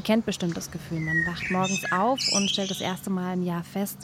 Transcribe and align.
Ihr 0.00 0.04
kennt 0.04 0.24
bestimmt 0.24 0.56
das 0.56 0.70
Gefühl, 0.70 0.98
man 0.98 1.26
wacht 1.26 1.50
morgens 1.50 1.84
auf 1.92 2.18
und 2.32 2.48
stellt 2.48 2.70
das 2.70 2.80
erste 2.80 3.10
Mal 3.10 3.34
im 3.34 3.42
Jahr 3.42 3.62
fest, 3.62 3.98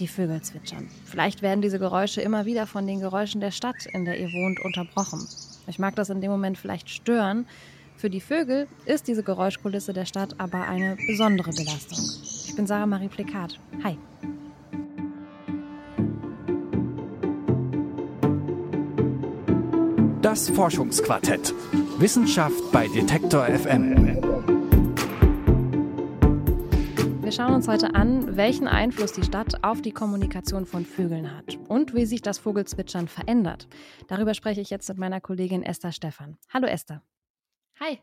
die 0.00 0.08
Vögel 0.08 0.42
zwitschern. 0.42 0.88
Vielleicht 1.04 1.42
werden 1.42 1.62
diese 1.62 1.78
Geräusche 1.78 2.20
immer 2.20 2.44
wieder 2.44 2.66
von 2.66 2.88
den 2.88 2.98
Geräuschen 2.98 3.40
der 3.40 3.52
Stadt, 3.52 3.86
in 3.92 4.04
der 4.04 4.18
ihr 4.18 4.26
wohnt, 4.32 4.58
unterbrochen. 4.58 5.24
Ich 5.68 5.78
mag 5.78 5.94
das 5.94 6.10
in 6.10 6.20
dem 6.20 6.32
Moment 6.32 6.58
vielleicht 6.58 6.90
stören. 6.90 7.46
Für 7.96 8.10
die 8.10 8.20
Vögel 8.20 8.66
ist 8.84 9.06
diese 9.06 9.22
Geräuschkulisse 9.22 9.92
der 9.92 10.06
Stadt 10.06 10.34
aber 10.38 10.66
eine 10.66 10.96
besondere 11.06 11.52
Belastung. 11.52 12.00
Ich 12.48 12.56
bin 12.56 12.66
Sarah 12.66 12.86
Marie 12.86 13.06
Plekat. 13.06 13.60
Hi. 13.84 13.96
Das 20.20 20.50
Forschungsquartett. 20.50 21.54
Wissenschaft 22.00 22.72
bei 22.72 22.88
Detektor 22.88 23.46
FM. 23.46 24.27
Wir 27.28 27.32
schauen 27.32 27.52
uns 27.52 27.68
heute 27.68 27.94
an, 27.94 28.38
welchen 28.38 28.66
Einfluss 28.66 29.12
die 29.12 29.22
Stadt 29.22 29.62
auf 29.62 29.82
die 29.82 29.92
Kommunikation 29.92 30.64
von 30.64 30.86
Vögeln 30.86 31.30
hat 31.36 31.58
und 31.68 31.94
wie 31.94 32.06
sich 32.06 32.22
das 32.22 32.38
Vogelzwitschern 32.38 33.06
verändert. 33.06 33.68
Darüber 34.06 34.32
spreche 34.32 34.62
ich 34.62 34.70
jetzt 34.70 34.88
mit 34.88 34.96
meiner 34.96 35.20
Kollegin 35.20 35.62
Esther 35.62 35.92
Stephan. 35.92 36.38
Hallo 36.48 36.66
Esther. 36.66 37.02
Hi. 37.80 37.98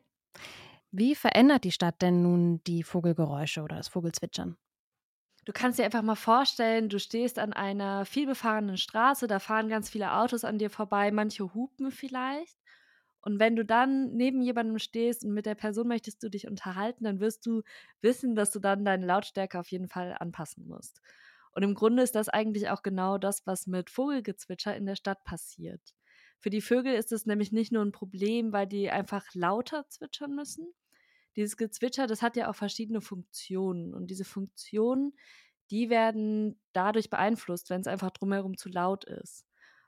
Wie 0.92 1.16
verändert 1.16 1.64
die 1.64 1.72
Stadt 1.72 2.04
denn 2.04 2.22
nun 2.22 2.62
die 2.66 2.84
Vogelgeräusche 2.84 3.64
oder 3.64 3.78
das 3.78 3.88
Vogelzwitschern? 3.88 4.58
Du 5.44 5.54
kannst 5.54 5.80
dir 5.80 5.86
einfach 5.86 6.04
mal 6.04 6.14
vorstellen, 6.14 6.88
du 6.88 7.00
stehst 7.00 7.40
an 7.40 7.52
einer 7.52 8.06
vielbefahrenen 8.06 8.78
Straße, 8.78 9.26
da 9.26 9.40
fahren 9.40 9.70
ganz 9.70 9.90
viele 9.90 10.14
Autos 10.14 10.44
an 10.44 10.60
dir 10.60 10.70
vorbei, 10.70 11.10
manche 11.10 11.52
hupen 11.56 11.90
vielleicht. 11.90 12.60
Und 13.26 13.40
wenn 13.40 13.56
du 13.56 13.66
dann 13.66 14.14
neben 14.14 14.42
jemandem 14.44 14.78
stehst 14.78 15.26
und 15.26 15.34
mit 15.34 15.48
der 15.48 15.56
Person 15.56 15.88
möchtest 15.88 16.22
du 16.22 16.30
dich 16.30 16.48
unterhalten, 16.48 17.06
dann 17.06 17.20
wirst 17.20 17.46
du 17.48 17.64
wissen, 18.02 18.36
dass 18.36 18.52
du 18.52 18.60
dann 18.60 18.86
deine 18.86 19.06
Lautstärke 19.06 19.60
auf 19.60 19.68
jeden 19.72 19.88
Fall 19.88 20.16
anpassen 20.20 20.68
musst. 20.68 21.02
Und 21.52 21.64
im 21.64 21.74
Grunde 21.74 22.04
ist 22.04 22.14
das 22.14 22.30
eigentlich 22.30 22.70
auch 22.70 22.84
genau 22.84 23.18
das, 23.18 23.48
was 23.48 23.66
mit 23.66 23.90
Vogelgezwitscher 23.90 24.76
in 24.78 24.86
der 24.86 24.96
Stadt 24.96 25.24
passiert. 25.24 25.82
Für 26.40 26.52
die 26.52 26.62
Vögel 26.62 26.94
ist 26.94 27.12
es 27.12 27.26
nämlich 27.26 27.52
nicht 27.52 27.72
nur 27.72 27.84
ein 27.84 27.92
Problem, 27.92 28.54
weil 28.54 28.68
die 28.68 28.92
einfach 28.92 29.26
lauter 29.34 29.88
zwitschern 29.90 30.36
müssen, 30.36 30.68
dieses 31.36 31.58
Gezwitscher, 31.58 32.08
das 32.08 32.22
hat 32.22 32.38
ja 32.38 32.50
auch 32.50 32.56
verschiedene 32.56 33.02
Funktionen. 33.02 33.94
Und 33.94 34.08
diese 34.08 34.24
Funktionen, 34.24 35.14
die 35.72 35.90
werden 35.90 36.62
dadurch 36.74 37.10
beeinflusst, 37.10 37.70
wenn 37.72 37.82
es 37.82 37.88
einfach 37.88 38.12
drumherum 38.12 38.56
zu 38.56 38.70
laut 38.70 39.04
ist. 39.06 39.46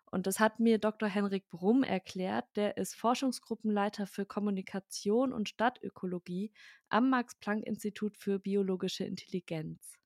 Und 0.10 0.26
das 0.26 0.40
hat 0.40 0.60
mir 0.60 0.78
Dr. 0.78 1.10
Henrik 1.10 1.50
Brumm 1.50 1.84
erklärt. 1.84 2.46
Der 2.56 2.78
ist 2.78 2.96
Forschungsgruppenleiter 2.96 4.08
für 4.08 4.26
Kommunikation 4.26 5.34
und 5.34 5.50
Stadtökologie 5.50 6.52
am 6.90 7.10
Max-Planck-Institut 7.10 8.18
für 8.18 8.40
biologische 8.40 9.04
Intelligenz. 9.04 9.98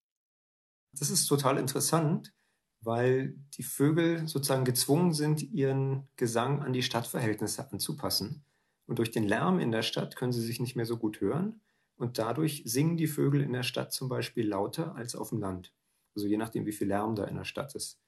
Das 0.94 1.09
ist 1.09 1.27
total 1.27 1.57
interessant, 1.57 2.33
weil 2.81 3.35
die 3.53 3.63
Vögel 3.63 4.27
sozusagen 4.27 4.66
gezwungen 4.66 5.13
sind, 5.13 5.44
ihren 5.44 6.09
Gesang 6.16 6.61
an 6.61 6.73
die 6.73 6.83
Stadtverhältnisse 6.83 7.72
anzupassen. 7.72 8.44
Und 8.88 8.97
durch 8.97 9.11
den 9.11 9.27
Lärm 9.27 9.59
in 9.59 9.72
der 9.72 9.83
Stadt 9.83 10.16
können 10.16 10.33
sie 10.33 10.41
sich 10.41 10.59
nicht 10.59 10.75
mehr 10.75 10.88
so 10.88 10.97
gut 10.97 11.22
hören. 11.22 11.61
Und 11.95 12.17
dadurch 12.17 12.63
singen 12.66 12.97
die 12.97 13.07
Vögel 13.07 13.41
in 13.41 13.53
der 13.53 13.63
Stadt 13.63 13.94
zum 13.94 14.09
Beispiel 14.09 14.47
lauter 14.47 14.95
als 14.95 15.16
auf 15.16 15.29
dem 15.29 15.39
Land. 15.39 15.73
Also 16.16 16.27
je 16.27 16.38
nachdem, 16.38 16.66
wie 16.66 16.72
viel 16.72 16.88
Lärm 16.88 17.16
da 17.16 17.25
in 17.25 17.35
der 17.35 17.45
Stadt 17.45 17.75
ist. 17.75 18.00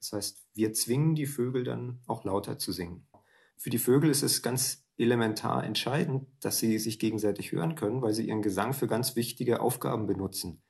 Das 0.00 0.12
heißt, 0.12 0.46
wir 0.54 0.72
zwingen 0.72 1.14
die 1.14 1.26
Vögel 1.26 1.62
dann 1.62 2.00
auch 2.06 2.24
lauter 2.24 2.58
zu 2.58 2.72
singen. 2.72 3.06
Für 3.56 3.70
die 3.70 3.78
Vögel 3.78 4.10
ist 4.10 4.22
es 4.22 4.42
ganz 4.42 4.86
elementar 4.96 5.64
entscheidend, 5.64 6.26
dass 6.40 6.58
sie 6.58 6.78
sich 6.78 6.98
gegenseitig 6.98 7.52
hören 7.52 7.74
können, 7.74 8.02
weil 8.02 8.12
sie 8.12 8.26
ihren 8.26 8.42
Gesang 8.42 8.72
für 8.72 8.86
ganz 8.86 9.16
wichtige 9.16 9.60
Aufgaben 9.60 10.06
benutzen. 10.06 10.62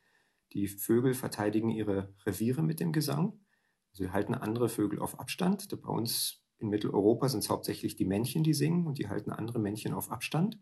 Die 0.52 0.66
Vögel 0.66 1.14
verteidigen 1.14 1.70
ihre 1.70 2.12
Reviere 2.26 2.62
mit 2.62 2.80
dem 2.80 2.92
Gesang. 2.92 3.40
Sie 3.92 4.10
halten 4.10 4.34
andere 4.34 4.68
Vögel 4.68 4.98
auf 4.98 5.18
Abstand. 5.18 5.68
Bei 5.80 5.88
uns 5.88 6.42
in 6.58 6.68
Mitteleuropa 6.68 7.28
sind 7.28 7.40
es 7.40 7.50
hauptsächlich 7.50 7.96
die 7.96 8.04
Männchen, 8.04 8.42
die 8.42 8.54
singen 8.54 8.86
und 8.86 8.98
die 8.98 9.08
halten 9.08 9.30
andere 9.30 9.58
Männchen 9.58 9.94
auf 9.94 10.10
Abstand. 10.10 10.58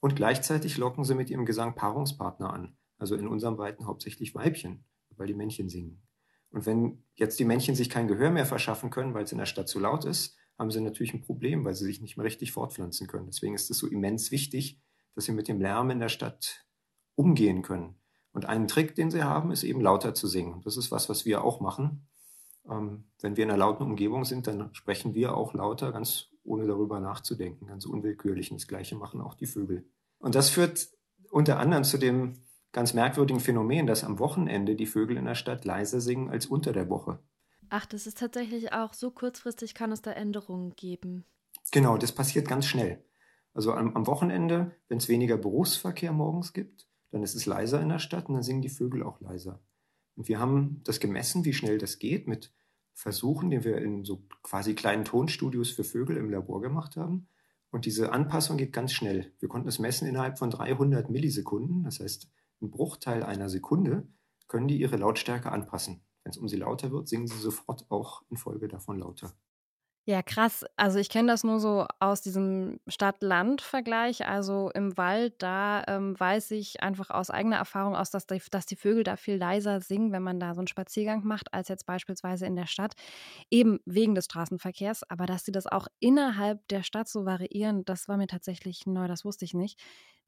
Und 0.00 0.16
gleichzeitig 0.16 0.76
locken 0.76 1.04
sie 1.04 1.14
mit 1.14 1.30
ihrem 1.30 1.46
Gesang 1.46 1.74
Paarungspartner 1.74 2.52
an. 2.52 2.76
Also 2.98 3.16
in 3.16 3.26
unserem 3.26 3.56
Breiten 3.56 3.86
hauptsächlich 3.86 4.34
Weibchen, 4.34 4.84
weil 5.16 5.26
die 5.26 5.34
Männchen 5.34 5.68
singen. 5.68 6.02
Und 6.54 6.66
wenn 6.66 7.02
jetzt 7.16 7.40
die 7.40 7.44
Männchen 7.44 7.74
sich 7.74 7.90
kein 7.90 8.06
Gehör 8.06 8.30
mehr 8.30 8.46
verschaffen 8.46 8.88
können, 8.90 9.12
weil 9.12 9.24
es 9.24 9.32
in 9.32 9.38
der 9.38 9.46
Stadt 9.46 9.68
zu 9.68 9.80
laut 9.80 10.04
ist, 10.04 10.36
haben 10.56 10.70
sie 10.70 10.80
natürlich 10.80 11.12
ein 11.12 11.20
Problem, 11.20 11.64
weil 11.64 11.74
sie 11.74 11.84
sich 11.84 12.00
nicht 12.00 12.16
mehr 12.16 12.24
richtig 12.24 12.52
fortpflanzen 12.52 13.08
können. 13.08 13.26
Deswegen 13.26 13.56
ist 13.56 13.72
es 13.72 13.78
so 13.78 13.88
immens 13.88 14.30
wichtig, 14.30 14.80
dass 15.16 15.24
sie 15.24 15.32
mit 15.32 15.48
dem 15.48 15.60
Lärm 15.60 15.90
in 15.90 15.98
der 15.98 16.08
Stadt 16.08 16.64
umgehen 17.16 17.62
können. 17.62 17.96
Und 18.30 18.46
einen 18.46 18.68
Trick, 18.68 18.94
den 18.94 19.10
sie 19.10 19.24
haben, 19.24 19.50
ist 19.50 19.64
eben 19.64 19.80
lauter 19.80 20.14
zu 20.14 20.28
singen. 20.28 20.62
Das 20.64 20.76
ist 20.76 20.92
was, 20.92 21.08
was 21.08 21.24
wir 21.24 21.42
auch 21.42 21.60
machen. 21.60 22.06
Ähm, 22.70 23.10
wenn 23.20 23.36
wir 23.36 23.42
in 23.42 23.50
einer 23.50 23.58
lauten 23.58 23.82
Umgebung 23.82 24.24
sind, 24.24 24.46
dann 24.46 24.72
sprechen 24.74 25.12
wir 25.12 25.36
auch 25.36 25.54
lauter, 25.54 25.90
ganz 25.90 26.28
ohne 26.44 26.68
darüber 26.68 27.00
nachzudenken, 27.00 27.66
ganz 27.66 27.84
unwillkürlich. 27.84 28.52
Und 28.52 28.60
das 28.60 28.68
Gleiche 28.68 28.94
machen 28.94 29.20
auch 29.20 29.34
die 29.34 29.46
Vögel. 29.46 29.88
Und 30.18 30.36
das 30.36 30.50
führt 30.50 30.88
unter 31.30 31.58
anderem 31.58 31.82
zu 31.82 31.98
dem 31.98 32.44
ganz 32.74 32.92
merkwürdigen 32.92 33.40
Phänomen, 33.40 33.86
dass 33.86 34.04
am 34.04 34.18
Wochenende 34.18 34.74
die 34.74 34.84
Vögel 34.84 35.16
in 35.16 35.24
der 35.24 35.36
Stadt 35.36 35.64
leiser 35.64 36.00
singen 36.00 36.28
als 36.28 36.44
unter 36.44 36.72
der 36.72 36.90
Woche. 36.90 37.20
Ach, 37.70 37.86
das 37.86 38.06
ist 38.06 38.18
tatsächlich 38.18 38.72
auch 38.72 38.92
so 38.92 39.10
kurzfristig, 39.10 39.74
kann 39.74 39.92
es 39.92 40.02
da 40.02 40.10
Änderungen 40.10 40.74
geben. 40.76 41.24
Genau, 41.72 41.96
das 41.96 42.12
passiert 42.12 42.46
ganz 42.46 42.66
schnell. 42.66 43.02
Also 43.54 43.72
am, 43.72 43.96
am 43.96 44.06
Wochenende, 44.06 44.72
wenn 44.88 44.98
es 44.98 45.08
weniger 45.08 45.38
Berufsverkehr 45.38 46.12
morgens 46.12 46.52
gibt, 46.52 46.88
dann 47.12 47.22
ist 47.22 47.36
es 47.36 47.46
leiser 47.46 47.80
in 47.80 47.88
der 47.88 48.00
Stadt 48.00 48.28
und 48.28 48.34
dann 48.34 48.42
singen 48.42 48.60
die 48.60 48.68
Vögel 48.68 49.04
auch 49.04 49.20
leiser. 49.20 49.62
Und 50.16 50.28
wir 50.28 50.40
haben 50.40 50.82
das 50.84 51.00
gemessen, 51.00 51.44
wie 51.44 51.52
schnell 51.52 51.78
das 51.78 51.98
geht, 51.98 52.26
mit 52.26 52.52
Versuchen, 52.92 53.50
die 53.50 53.64
wir 53.64 53.78
in 53.78 54.04
so 54.04 54.24
quasi 54.42 54.74
kleinen 54.74 55.04
Tonstudios 55.04 55.70
für 55.70 55.84
Vögel 55.84 56.16
im 56.16 56.30
Labor 56.30 56.60
gemacht 56.60 56.96
haben. 56.96 57.28
Und 57.70 57.86
diese 57.86 58.12
Anpassung 58.12 58.56
geht 58.56 58.72
ganz 58.72 58.92
schnell. 58.92 59.32
Wir 59.38 59.48
konnten 59.48 59.68
es 59.68 59.78
messen 59.78 60.06
innerhalb 60.08 60.38
von 60.38 60.50
300 60.50 61.10
Millisekunden. 61.10 61.84
Das 61.84 62.00
heißt, 62.00 62.28
ein 62.62 62.70
Bruchteil 62.70 63.22
einer 63.22 63.48
Sekunde 63.48 64.08
können 64.48 64.68
die 64.68 64.78
ihre 64.80 64.96
Lautstärke 64.96 65.52
anpassen. 65.52 66.04
Wenn 66.22 66.30
es 66.32 66.38
um 66.38 66.48
sie 66.48 66.56
lauter 66.56 66.90
wird, 66.90 67.08
singen 67.08 67.26
sie 67.26 67.38
sofort 67.38 67.90
auch 67.90 68.22
infolge 68.30 68.68
davon 68.68 68.98
lauter. 68.98 69.34
Ja, 70.06 70.20
krass. 70.22 70.66
Also 70.76 70.98
ich 70.98 71.08
kenne 71.08 71.28
das 71.28 71.44
nur 71.44 71.60
so 71.60 71.86
aus 71.98 72.20
diesem 72.20 72.78
Stadt-Land-Vergleich. 72.86 74.26
Also 74.28 74.70
im 74.74 74.98
Wald, 74.98 75.36
da 75.42 75.82
ähm, 75.88 76.14
weiß 76.20 76.50
ich 76.50 76.82
einfach 76.82 77.08
aus 77.08 77.30
eigener 77.30 77.56
Erfahrung 77.56 77.96
aus, 77.96 78.10
dass 78.10 78.26
die, 78.26 78.38
dass 78.50 78.66
die 78.66 78.76
Vögel 78.76 79.02
da 79.02 79.16
viel 79.16 79.36
leiser 79.36 79.80
singen, 79.80 80.12
wenn 80.12 80.22
man 80.22 80.38
da 80.40 80.52
so 80.54 80.60
einen 80.60 80.66
Spaziergang 80.66 81.24
macht, 81.24 81.54
als 81.54 81.68
jetzt 81.68 81.86
beispielsweise 81.86 82.44
in 82.44 82.54
der 82.54 82.66
Stadt. 82.66 82.92
Eben 83.50 83.80
wegen 83.86 84.14
des 84.14 84.26
Straßenverkehrs. 84.26 85.04
Aber 85.08 85.24
dass 85.24 85.44
sie 85.46 85.52
das 85.52 85.66
auch 85.66 85.88
innerhalb 86.00 86.68
der 86.68 86.82
Stadt 86.82 87.08
so 87.08 87.24
variieren, 87.24 87.86
das 87.86 88.06
war 88.06 88.18
mir 88.18 88.26
tatsächlich 88.26 88.84
neu, 88.86 89.08
das 89.08 89.24
wusste 89.24 89.46
ich 89.46 89.54
nicht. 89.54 89.80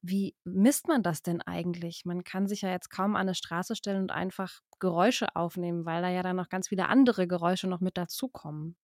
Wie 0.02 0.36
misst 0.44 0.88
man 0.88 1.02
das 1.02 1.22
denn 1.22 1.42
eigentlich? 1.42 2.04
Man 2.06 2.24
kann 2.24 2.46
sich 2.46 2.62
ja 2.62 2.70
jetzt 2.70 2.88
kaum 2.90 3.14
an 3.16 3.22
eine 3.22 3.34
Straße 3.34 3.76
stellen 3.76 4.00
und 4.02 4.10
einfach 4.12 4.60
Geräusche 4.78 5.34
aufnehmen, 5.36 5.84
weil 5.84 6.00
da 6.02 6.08
ja 6.10 6.22
dann 6.22 6.36
noch 6.36 6.48
ganz 6.48 6.68
viele 6.68 6.88
andere 6.88 7.26
Geräusche 7.28 7.66
noch 7.68 7.80
mit 7.80 7.96
dazukommen. 7.98 8.76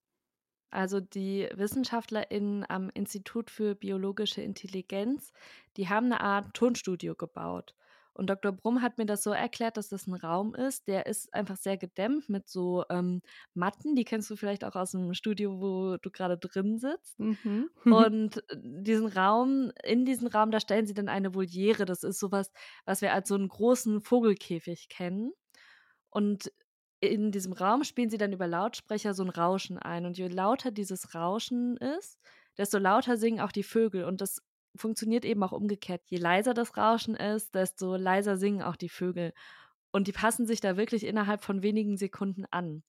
Also 0.70 1.00
die 1.00 1.48
WissenschaftlerInnen 1.54 2.64
am 2.68 2.90
Institut 2.94 3.50
für 3.50 3.74
biologische 3.74 4.40
Intelligenz, 4.42 5.32
die 5.76 5.88
haben 5.88 6.06
eine 6.06 6.20
Art 6.20 6.54
Tonstudio 6.54 7.14
gebaut. 7.14 7.74
Und 8.14 8.28
Dr. 8.28 8.52
Brumm 8.52 8.82
hat 8.82 8.98
mir 8.98 9.06
das 9.06 9.22
so 9.22 9.30
erklärt, 9.30 9.76
dass 9.76 9.88
das 9.88 10.06
ein 10.06 10.14
Raum 10.14 10.54
ist, 10.54 10.86
der 10.86 11.06
ist 11.06 11.32
einfach 11.32 11.56
sehr 11.56 11.78
gedämmt 11.78 12.28
mit 12.28 12.48
so 12.48 12.84
ähm, 12.90 13.22
Matten, 13.54 13.94
die 13.94 14.04
kennst 14.04 14.28
du 14.30 14.36
vielleicht 14.36 14.64
auch 14.64 14.74
aus 14.74 14.90
dem 14.90 15.14
Studio, 15.14 15.60
wo 15.60 15.96
du 15.96 16.10
gerade 16.10 16.36
drin 16.36 16.78
sitzt. 16.78 17.18
Mhm. 17.18 17.70
Und 17.84 18.36
äh, 18.50 18.56
diesen 18.60 19.06
Raum, 19.06 19.72
in 19.82 20.04
diesen 20.04 20.28
Raum, 20.28 20.50
da 20.50 20.60
stellen 20.60 20.86
sie 20.86 20.94
dann 20.94 21.08
eine 21.08 21.34
Voliere. 21.34 21.84
Das 21.86 22.02
ist 22.02 22.18
sowas, 22.18 22.52
was 22.84 23.00
wir 23.00 23.12
als 23.12 23.28
so 23.28 23.34
einen 23.34 23.48
großen 23.48 24.02
Vogelkäfig 24.02 24.88
kennen. 24.88 25.32
Und 26.10 26.52
in 27.00 27.32
diesem 27.32 27.52
Raum 27.52 27.82
spielen 27.82 28.10
sie 28.10 28.18
dann 28.18 28.32
über 28.32 28.46
Lautsprecher 28.46 29.14
so 29.14 29.24
ein 29.24 29.30
Rauschen 29.30 29.78
ein. 29.78 30.06
Und 30.06 30.18
je 30.18 30.28
lauter 30.28 30.70
dieses 30.70 31.14
Rauschen 31.14 31.76
ist, 31.78 32.20
desto 32.58 32.78
lauter 32.78 33.16
singen 33.16 33.40
auch 33.40 33.52
die 33.52 33.64
Vögel. 33.64 34.04
Und 34.04 34.20
das 34.20 34.42
funktioniert 34.76 35.24
eben 35.24 35.42
auch 35.42 35.52
umgekehrt. 35.52 36.02
Je 36.06 36.18
leiser 36.18 36.54
das 36.54 36.76
Rauschen 36.76 37.14
ist, 37.14 37.54
desto 37.54 37.96
leiser 37.96 38.36
singen 38.36 38.62
auch 38.62 38.76
die 38.76 38.88
Vögel. 38.88 39.32
Und 39.90 40.08
die 40.08 40.12
passen 40.12 40.46
sich 40.46 40.60
da 40.60 40.76
wirklich 40.76 41.04
innerhalb 41.04 41.44
von 41.44 41.62
wenigen 41.62 41.96
Sekunden 41.96 42.44
an. 42.50 42.82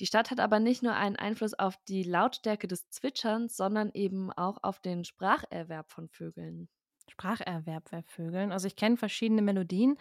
Die 0.00 0.06
Stadt 0.06 0.30
hat 0.30 0.40
aber 0.40 0.60
nicht 0.60 0.82
nur 0.82 0.94
einen 0.94 1.16
Einfluss 1.16 1.52
auf 1.52 1.76
die 1.86 2.02
Lautstärke 2.02 2.66
des 2.66 2.88
Zwitscherns, 2.88 3.54
sondern 3.54 3.90
eben 3.92 4.32
auch 4.32 4.56
auf 4.62 4.80
den 4.80 5.04
Spracherwerb 5.04 5.90
von 5.90 6.08
Vögeln. 6.08 6.70
Spracherwerb 7.08 7.90
bei 7.90 8.02
Vögeln. 8.02 8.50
Also 8.50 8.66
ich 8.66 8.76
kenne 8.76 8.96
verschiedene 8.96 9.42
Melodien. 9.42 9.98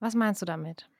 Was 0.00 0.14
meinst 0.14 0.42
du 0.42 0.46
damit? 0.46 0.90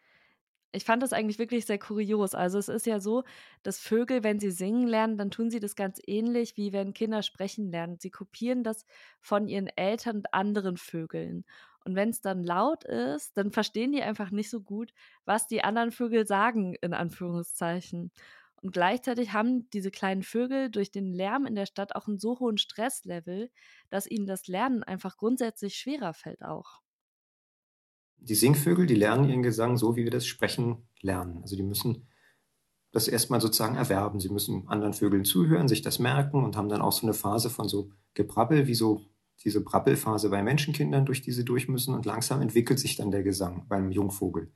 Ich 0.74 0.84
fand 0.84 1.02
das 1.02 1.12
eigentlich 1.12 1.38
wirklich 1.38 1.66
sehr 1.66 1.78
kurios. 1.78 2.34
Also 2.34 2.58
es 2.58 2.68
ist 2.68 2.86
ja 2.86 2.98
so, 3.00 3.24
dass 3.62 3.78
Vögel, 3.78 4.24
wenn 4.24 4.40
sie 4.40 4.50
singen 4.50 4.86
lernen, 4.86 5.18
dann 5.18 5.30
tun 5.30 5.50
sie 5.50 5.60
das 5.60 5.76
ganz 5.76 6.00
ähnlich, 6.06 6.56
wie 6.56 6.72
wenn 6.72 6.94
Kinder 6.94 7.22
sprechen 7.22 7.70
lernen. 7.70 7.98
Sie 8.00 8.10
kopieren 8.10 8.64
das 8.64 8.86
von 9.20 9.48
ihren 9.48 9.68
Eltern 9.68 10.16
und 10.18 10.32
anderen 10.34 10.76
Vögeln. 10.78 11.44
Und 11.84 11.94
wenn 11.96 12.10
es 12.10 12.20
dann 12.22 12.42
laut 12.44 12.84
ist, 12.84 13.36
dann 13.36 13.50
verstehen 13.52 13.92
die 13.92 14.02
einfach 14.02 14.30
nicht 14.30 14.48
so 14.50 14.60
gut, 14.62 14.92
was 15.24 15.46
die 15.46 15.62
anderen 15.64 15.90
Vögel 15.92 16.26
sagen, 16.26 16.74
in 16.80 16.94
Anführungszeichen. 16.94 18.10
Und 18.62 18.72
gleichzeitig 18.72 19.32
haben 19.32 19.68
diese 19.70 19.90
kleinen 19.90 20.22
Vögel 20.22 20.70
durch 20.70 20.90
den 20.92 21.12
Lärm 21.12 21.46
in 21.46 21.54
der 21.56 21.66
Stadt 21.66 21.96
auch 21.96 22.06
einen 22.06 22.18
so 22.20 22.38
hohen 22.38 22.58
Stresslevel, 22.58 23.50
dass 23.90 24.06
ihnen 24.06 24.26
das 24.26 24.46
Lernen 24.46 24.84
einfach 24.84 25.16
grundsätzlich 25.16 25.74
schwerer 25.76 26.14
fällt 26.14 26.42
auch. 26.44 26.81
Die 28.24 28.34
Singvögel, 28.34 28.86
die 28.86 28.94
lernen 28.94 29.28
ihren 29.28 29.42
Gesang 29.42 29.76
so, 29.76 29.96
wie 29.96 30.04
wir 30.04 30.10
das 30.10 30.26
Sprechen 30.26 30.88
lernen. 31.00 31.38
Also 31.42 31.56
die 31.56 31.62
müssen 31.62 32.06
das 32.92 33.08
erstmal 33.08 33.40
sozusagen 33.40 33.74
erwerben. 33.74 34.20
Sie 34.20 34.28
müssen 34.28 34.68
anderen 34.68 34.92
Vögeln 34.92 35.24
zuhören, 35.24 35.66
sich 35.66 35.82
das 35.82 35.98
merken 35.98 36.44
und 36.44 36.56
haben 36.56 36.68
dann 36.68 36.82
auch 36.82 36.92
so 36.92 37.06
eine 37.06 37.14
Phase 37.14 37.50
von 37.50 37.68
so 37.68 37.90
Gebrabbel, 38.14 38.66
wie 38.66 38.74
so 38.74 39.02
diese 39.42 39.62
Brabbelphase 39.62 40.28
bei 40.30 40.42
Menschenkindern, 40.42 41.04
durch 41.04 41.22
die 41.22 41.32
sie 41.32 41.44
durch 41.44 41.68
müssen. 41.68 41.94
Und 41.94 42.06
langsam 42.06 42.40
entwickelt 42.40 42.78
sich 42.78 42.96
dann 42.96 43.10
der 43.10 43.22
Gesang 43.22 43.66
beim 43.68 43.90
Jungvogel. 43.90 44.52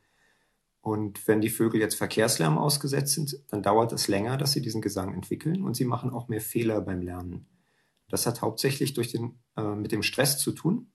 Und 0.80 1.26
wenn 1.26 1.40
die 1.40 1.48
Vögel 1.48 1.80
jetzt 1.80 1.96
Verkehrslärm 1.96 2.58
ausgesetzt 2.58 3.14
sind, 3.14 3.42
dann 3.48 3.62
dauert 3.62 3.92
es 3.92 4.06
länger, 4.06 4.36
dass 4.36 4.52
sie 4.52 4.62
diesen 4.62 4.80
Gesang 4.80 5.12
entwickeln 5.12 5.64
und 5.64 5.74
sie 5.74 5.84
machen 5.84 6.10
auch 6.10 6.28
mehr 6.28 6.40
Fehler 6.40 6.80
beim 6.80 7.02
Lernen. 7.02 7.48
Das 8.08 8.26
hat 8.26 8.40
hauptsächlich 8.40 8.94
durch 8.94 9.10
den, 9.10 9.40
äh, 9.56 9.74
mit 9.74 9.90
dem 9.90 10.04
Stress 10.04 10.38
zu 10.38 10.52
tun. 10.52 10.92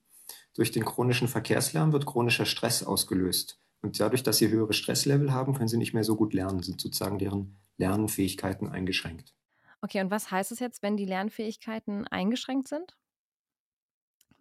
Durch 0.55 0.71
den 0.71 0.85
chronischen 0.85 1.27
Verkehrslärm 1.27 1.93
wird 1.93 2.05
chronischer 2.05 2.45
Stress 2.45 2.83
ausgelöst. 2.83 3.59
Und 3.81 3.99
dadurch, 3.99 4.23
dass 4.23 4.37
sie 4.37 4.49
höhere 4.49 4.73
Stresslevel 4.73 5.33
haben, 5.33 5.53
können 5.53 5.67
sie 5.67 5.77
nicht 5.77 5.93
mehr 5.93 6.03
so 6.03 6.15
gut 6.15 6.33
lernen, 6.33 6.61
sind 6.61 6.79
sozusagen 6.79 7.17
deren 7.17 7.57
Lernfähigkeiten 7.77 8.69
eingeschränkt. 8.69 9.33
Okay, 9.81 10.01
und 10.01 10.11
was 10.11 10.29
heißt 10.29 10.51
es 10.51 10.59
jetzt, 10.59 10.83
wenn 10.83 10.97
die 10.97 11.05
Lernfähigkeiten 11.05 12.07
eingeschränkt 12.07 12.67
sind? 12.67 12.95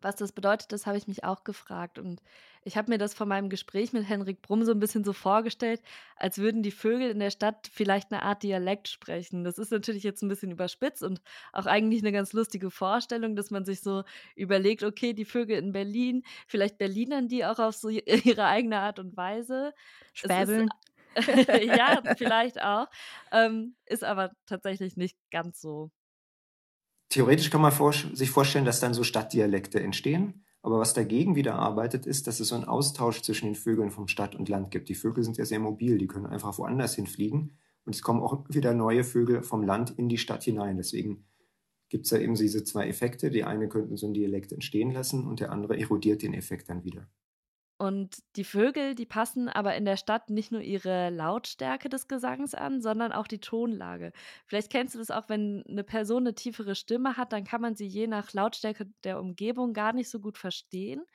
Was 0.02 0.17
das 0.17 0.32
bedeutet, 0.32 0.73
das 0.73 0.87
habe 0.87 0.97
ich 0.97 1.06
mich 1.06 1.25
auch 1.25 1.44
gefragt. 1.44 1.99
Und 1.99 2.23
ich 2.62 2.76
habe 2.76 2.91
mir 2.91 2.99
das 2.99 3.14
von 3.14 3.29
meinem 3.29 3.49
Gespräch 3.49 3.93
mit 3.93 4.08
Henrik 4.08 4.43
Brumm 4.43 4.64
so 4.64 4.73
ein 4.73 4.81
bisschen 4.81 5.05
so 5.05 5.12
vorgestellt, 5.12 5.81
als 6.17 6.38
würden 6.38 6.62
die 6.62 6.70
Vögel 6.70 7.11
in 7.11 7.19
der 7.19 7.31
Stadt 7.31 7.69
vielleicht 7.73 8.12
eine 8.12 8.23
Art 8.23 8.43
Dialekt 8.43 8.88
sprechen. 8.88 9.44
Das 9.44 9.58
ist 9.58 9.73
natürlich 9.73 10.02
jetzt 10.02 10.23
ein 10.23 10.29
bisschen 10.29 10.50
überspitzt 10.50 11.02
und 11.02 11.23
auch 11.52 11.67
eigentlich 11.67 12.02
eine 12.02 12.12
ganz 12.12 12.32
lustige 12.32 12.70
Vorstellung, 12.70 13.37
dass 13.37 13.50
man 13.50 13.64
sich 13.64 13.81
so 13.81 14.05
überlegt, 14.37 14.82
okay, 14.82 15.14
die 15.14 15.25
Vögel 15.25 15.58
in 15.58 15.73
Berlin, 15.73 16.23
vielleicht 16.46 16.79
Berlinern 16.79 17.29
die 17.29 17.44
auch 17.44 17.58
auf 17.58 17.75
so 17.75 17.88
ihre 18.35 18.44
eigene 18.44 18.79
Art 18.79 18.99
und 18.99 19.17
Weise. 19.17 19.73
Späbeln. 20.12 20.69
ja, 21.17 22.03
vielleicht 22.17 22.62
auch. 22.62 22.87
Ähm, 23.32 23.75
ist 23.87 24.05
aber 24.05 24.31
tatsächlich 24.46 24.96
nicht 24.96 25.17
ganz 25.31 25.61
so. 25.61 25.91
Theoretisch 27.11 27.51
kann 27.51 27.61
man 27.61 27.73
vor, 27.73 27.93
sich 27.93 28.31
vorstellen, 28.31 28.65
dass 28.65 28.81
dann 28.81 28.95
so 28.95 29.03
Stadtdialekte 29.03 29.81
entstehen. 29.81 30.45
Aber 30.62 30.79
was 30.79 30.95
dagegen 30.95 31.37
wieder 31.37 31.57
arbeitet, 31.57 32.07
ist, 32.07 32.27
dass 32.27 32.39
es 32.39 32.49
so 32.49 32.55
einen 32.55 32.65
Austausch 32.65 33.23
zwischen 33.23 33.47
den 33.47 33.55
Vögeln 33.55 33.91
vom 33.91 34.09
Stadt 34.09 34.35
und 34.37 34.49
Land 34.49 34.71
gibt. 34.71 34.89
Die 34.89 34.95
Vögel 34.95 35.25
sind 35.25 35.37
ja 35.37 35.45
sehr 35.45 35.59
mobil, 35.59 35.99
die 35.99 36.07
können 36.07 36.27
einfach 36.27 36.57
woanders 36.59 36.95
hinfliegen. 36.95 37.53
Und 37.85 37.95
es 37.95 38.03
kommen 38.03 38.23
auch 38.23 38.45
wieder 38.49 38.75
neue 38.75 39.05
Vögel 39.05 39.43
vom 39.43 39.62
Land 39.62 39.91
in 39.91 40.09
die 40.09 40.19
Stadt 40.19 40.45
hinein. 40.45 40.77
Deswegen 40.77 41.25
gibt 41.89 42.05
es 42.05 42.12
ja 42.12 42.19
eben 42.19 42.35
diese 42.35 42.62
zwei 42.62 42.87
Effekte. 42.87 43.31
Die 43.31 43.43
eine 43.43 43.69
könnten 43.69 43.97
so 43.97 44.06
einen 44.06 44.15
Dialekt 44.15 44.53
entstehen 44.53 44.93
lassen 44.93 45.27
und 45.27 45.41
der 45.41 45.51
andere 45.51 45.79
erodiert 45.79 46.23
den 46.23 46.35
Effekt 46.35 46.69
dann 46.69 46.85
wieder. 46.85 47.09
Und 47.81 48.19
die 48.37 48.44
Vögel, 48.44 48.94
die 48.94 49.06
passen 49.06 49.49
aber 49.49 49.75
in 49.75 49.87
der 49.87 49.97
Stadt 49.97 50.29
nicht 50.29 50.53
nur 50.53 50.61
ihre 50.61 51.09
Lautstärke 51.09 51.88
des 51.88 52.09
Gesangs 52.09 52.55
an, 52.55 52.82
sondern 52.82 53.11
auch 53.11 53.27
die 53.27 53.41
Tonlage. 53.41 54.12
Vielleicht 54.44 54.71
kennst 54.71 54.94
du 54.94 54.99
das 54.99 55.11
auch, 55.11 55.31
wenn 55.31 55.65
eine 55.67 55.82
Person 55.82 56.25
eine 56.25 56.35
tiefere 56.35 56.75
Stimme 56.75 57.17
hat, 57.17 57.32
dann 57.32 57.44
kann 57.44 57.62
man 57.62 57.77
sie 57.77 57.87
je 57.87 58.06
nach 58.06 58.35
Lautstärke 58.35 58.91
der 59.03 59.19
Umgebung 59.19 59.73
gar 59.73 59.94
nicht 59.94 60.11
so 60.11 60.21
gut 60.21 60.37
verstehen. 60.37 61.06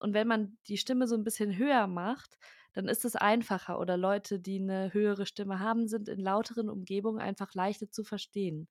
Und 0.00 0.12
wenn 0.12 0.26
man 0.26 0.58
die 0.66 0.76
Stimme 0.76 1.06
so 1.06 1.14
ein 1.14 1.22
bisschen 1.22 1.56
höher 1.56 1.86
macht, 1.86 2.36
dann 2.72 2.88
ist 2.88 3.04
es 3.04 3.14
einfacher 3.14 3.78
oder 3.78 3.96
Leute, 3.96 4.40
die 4.40 4.58
eine 4.58 4.92
höhere 4.92 5.24
Stimme 5.24 5.60
haben, 5.60 5.86
sind 5.86 6.08
in 6.08 6.18
lauteren 6.18 6.68
Umgebungen 6.68 7.20
einfach 7.20 7.54
leichter 7.54 7.92
zu 7.92 8.02
verstehen. 8.02 8.66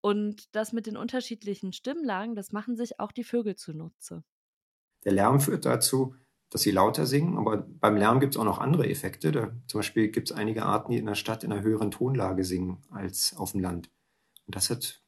Und 0.00 0.52
das 0.56 0.72
mit 0.72 0.88
den 0.88 0.96
unterschiedlichen 0.96 1.72
Stimmlagen, 1.72 2.34
das 2.34 2.50
machen 2.50 2.74
sich 2.74 2.98
auch 2.98 3.12
die 3.12 3.22
Vögel 3.22 3.54
zunutze. 3.54 4.24
Der 5.04 5.12
Lärm 5.12 5.38
führt 5.38 5.64
dazu, 5.64 6.16
dass 6.52 6.60
sie 6.60 6.70
lauter 6.70 7.06
singen. 7.06 7.38
Aber 7.38 7.56
beim 7.56 7.96
Lärm 7.96 8.20
gibt 8.20 8.34
es 8.34 8.40
auch 8.40 8.44
noch 8.44 8.58
andere 8.58 8.88
Effekte. 8.88 9.32
Da, 9.32 9.52
zum 9.66 9.78
Beispiel 9.78 10.08
gibt 10.08 10.30
es 10.30 10.36
einige 10.36 10.64
Arten, 10.64 10.92
die 10.92 10.98
in 10.98 11.06
der 11.06 11.14
Stadt 11.14 11.44
in 11.44 11.52
einer 11.52 11.62
höheren 11.62 11.90
Tonlage 11.90 12.44
singen 12.44 12.82
als 12.90 13.34
auf 13.36 13.52
dem 13.52 13.60
Land. 13.60 13.90
Und 14.46 14.54
das 14.54 14.68
hat 14.68 15.02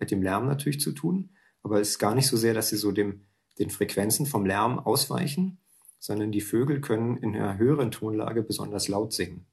mit 0.00 0.10
dem 0.10 0.22
Lärm 0.22 0.46
natürlich 0.46 0.80
zu 0.80 0.92
tun. 0.92 1.30
Aber 1.62 1.80
es 1.80 1.90
ist 1.90 1.98
gar 2.00 2.14
nicht 2.14 2.26
so 2.26 2.36
sehr, 2.36 2.54
dass 2.54 2.70
sie 2.70 2.76
so 2.76 2.90
dem, 2.90 3.26
den 3.58 3.70
Frequenzen 3.70 4.26
vom 4.26 4.44
Lärm 4.44 4.80
ausweichen, 4.80 5.58
sondern 6.00 6.32
die 6.32 6.40
Vögel 6.40 6.80
können 6.80 7.16
in 7.18 7.36
einer 7.36 7.56
höheren 7.56 7.92
Tonlage 7.92 8.42
besonders 8.42 8.88
laut 8.88 9.12
singen. 9.12 9.46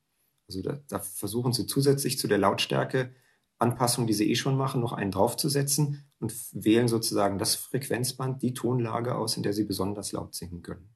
Also 0.48 0.62
da, 0.64 0.80
da 0.88 1.00
versuchen 1.00 1.54
sie 1.54 1.68
zusätzlich 1.68 2.18
zu 2.18 2.28
der 2.28 2.38
Lautstärke 2.38 3.12
Anpassung, 3.60 4.08
die 4.08 4.14
sie 4.14 4.30
eh 4.30 4.36
schon 4.36 4.56
machen, 4.56 4.82
noch 4.82 4.94
einen 4.94 5.12
draufzusetzen 5.12 6.06
und 6.20 6.34
wählen 6.52 6.88
sozusagen 6.88 7.40
das 7.40 7.56
Frequenzband, 7.56 8.42
die 8.44 8.54
Tonlage 8.54 9.16
aus, 9.16 9.36
in 9.36 9.44
der 9.44 9.54
sie 9.54 9.64
besonders 9.64 10.12
laut 10.12 10.36
singen 10.36 10.62
können. 10.62 10.96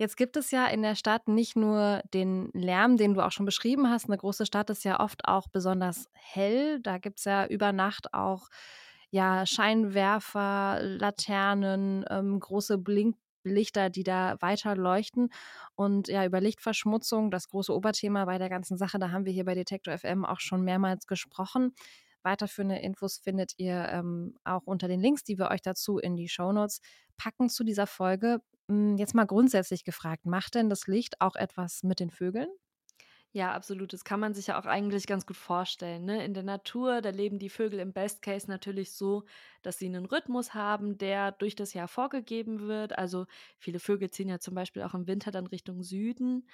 Jetzt 0.00 0.16
gibt 0.16 0.38
es 0.38 0.50
ja 0.50 0.66
in 0.66 0.80
der 0.80 0.94
Stadt 0.94 1.28
nicht 1.28 1.56
nur 1.56 2.00
den 2.14 2.48
Lärm, 2.54 2.96
den 2.96 3.12
du 3.12 3.20
auch 3.20 3.32
schon 3.32 3.44
beschrieben 3.44 3.90
hast. 3.90 4.06
Eine 4.06 4.16
große 4.16 4.46
Stadt 4.46 4.70
ist 4.70 4.82
ja 4.82 4.98
oft 4.98 5.26
auch 5.26 5.46
besonders 5.48 6.06
hell. 6.14 6.80
Da 6.80 6.96
gibt 6.96 7.18
es 7.18 7.26
ja 7.26 7.44
über 7.44 7.74
Nacht 7.74 8.14
auch 8.14 8.48
ja, 9.10 9.44
Scheinwerfer, 9.44 10.78
Laternen, 10.80 12.06
ähm, 12.08 12.40
große 12.40 12.78
Blinklichter, 12.78 13.90
die 13.90 14.02
da 14.02 14.36
weiter 14.40 14.74
leuchten. 14.74 15.28
Und 15.74 16.08
ja, 16.08 16.24
über 16.24 16.40
Lichtverschmutzung, 16.40 17.30
das 17.30 17.48
große 17.48 17.74
Oberthema 17.74 18.24
bei 18.24 18.38
der 18.38 18.48
ganzen 18.48 18.78
Sache, 18.78 18.98
da 18.98 19.10
haben 19.10 19.26
wir 19.26 19.34
hier 19.34 19.44
bei 19.44 19.54
Detektor 19.54 19.98
FM 19.98 20.24
auch 20.24 20.40
schon 20.40 20.64
mehrmals 20.64 21.06
gesprochen. 21.08 21.74
Weiterführende 22.22 22.76
Infos 22.76 23.18
findet 23.18 23.52
ihr 23.58 23.86
ähm, 23.90 24.34
auch 24.44 24.62
unter 24.64 24.88
den 24.88 25.00
Links, 25.00 25.24
die 25.24 25.36
wir 25.36 25.50
euch 25.50 25.60
dazu 25.60 25.98
in 25.98 26.16
die 26.16 26.28
Shownotes 26.30 26.80
packen 27.18 27.50
zu 27.50 27.64
dieser 27.64 27.86
Folge. 27.86 28.40
Hm, 28.70 28.96
jetzt 28.96 29.14
mal 29.14 29.26
grundsätzlich 29.26 29.84
gefragt, 29.84 30.24
macht 30.26 30.54
denn 30.54 30.70
das 30.70 30.86
Licht 30.86 31.20
auch 31.20 31.36
etwas 31.36 31.82
mit 31.82 32.00
den 32.00 32.10
Vögeln? 32.10 32.48
Ja, 33.32 33.52
absolut. 33.52 33.92
Das 33.92 34.02
kann 34.04 34.18
man 34.20 34.34
sich 34.34 34.48
ja 34.48 34.60
auch 34.60 34.66
eigentlich 34.66 35.06
ganz 35.06 35.24
gut 35.26 35.36
vorstellen. 35.36 36.04
Ne? 36.04 36.24
In 36.24 36.34
der 36.34 36.42
Natur, 36.42 37.00
da 37.00 37.10
leben 37.10 37.38
die 37.38 37.48
Vögel 37.48 37.78
im 37.78 37.92
Best 37.92 38.22
Case 38.22 38.48
natürlich 38.50 38.92
so, 38.92 39.24
dass 39.62 39.78
sie 39.78 39.86
einen 39.86 40.04
Rhythmus 40.06 40.52
haben, 40.54 40.98
der 40.98 41.30
durch 41.32 41.54
das 41.54 41.72
Jahr 41.74 41.86
vorgegeben 41.88 42.66
wird. 42.66 42.98
Also 42.98 43.26
viele 43.58 43.78
Vögel 43.78 44.10
ziehen 44.10 44.28
ja 44.28 44.40
zum 44.40 44.54
Beispiel 44.54 44.82
auch 44.82 44.94
im 44.94 45.06
Winter 45.06 45.30
dann 45.30 45.46
Richtung 45.46 45.82
Süden. 45.82 46.48